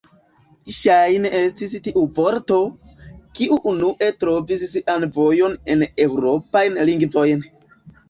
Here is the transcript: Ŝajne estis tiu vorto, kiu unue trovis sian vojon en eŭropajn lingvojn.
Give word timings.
Ŝajne 0.77 1.31
estis 1.39 1.75
tiu 1.87 2.03
vorto, 2.21 2.57
kiu 3.41 3.61
unue 3.75 4.11
trovis 4.25 4.67
sian 4.75 5.09
vojon 5.21 5.57
en 5.77 5.89
eŭropajn 6.11 6.85
lingvojn. 6.93 7.51